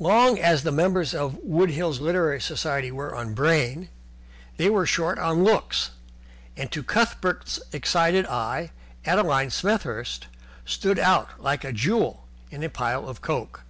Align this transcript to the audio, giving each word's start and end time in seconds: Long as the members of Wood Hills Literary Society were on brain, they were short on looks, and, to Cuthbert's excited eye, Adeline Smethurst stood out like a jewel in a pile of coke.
Long 0.00 0.36
as 0.36 0.64
the 0.64 0.72
members 0.72 1.14
of 1.14 1.36
Wood 1.44 1.70
Hills 1.70 2.00
Literary 2.00 2.40
Society 2.40 2.90
were 2.90 3.14
on 3.14 3.34
brain, 3.34 3.88
they 4.56 4.68
were 4.68 4.84
short 4.84 5.16
on 5.16 5.44
looks, 5.44 5.92
and, 6.56 6.72
to 6.72 6.82
Cuthbert's 6.82 7.60
excited 7.70 8.26
eye, 8.26 8.72
Adeline 9.06 9.50
Smethurst 9.50 10.26
stood 10.64 10.98
out 10.98 11.40
like 11.40 11.62
a 11.62 11.72
jewel 11.72 12.26
in 12.50 12.64
a 12.64 12.68
pile 12.68 13.08
of 13.08 13.20
coke. 13.22 13.62